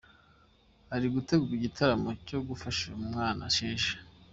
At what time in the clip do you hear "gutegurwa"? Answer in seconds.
1.15-1.53